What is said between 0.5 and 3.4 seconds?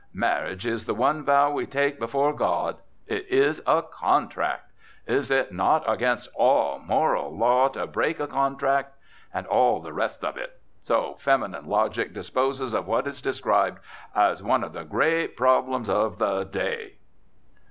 is the one vow we take before God. It